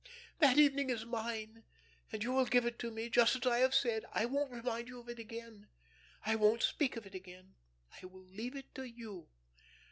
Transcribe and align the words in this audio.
That 0.39 0.57
evening 0.57 0.89
is 0.89 1.05
mine, 1.05 1.63
and 2.11 2.23
you 2.23 2.31
will 2.31 2.45
give 2.47 2.65
it 2.65 2.79
to 2.79 2.89
me, 2.89 3.07
just 3.07 3.35
as 3.35 3.45
I 3.45 3.59
have 3.59 3.75
said. 3.75 4.03
I 4.11 4.25
won't 4.25 4.49
remind 4.49 4.87
you 4.87 4.99
of 4.99 5.09
it 5.09 5.19
again. 5.19 5.67
I 6.25 6.35
won't 6.37 6.63
speak 6.63 6.95
of 6.95 7.05
it 7.05 7.13
again. 7.13 7.53
I 8.01 8.07
will 8.07 8.25
leave 8.25 8.55
it 8.55 8.73
to 8.73 8.81
you. 8.85 9.29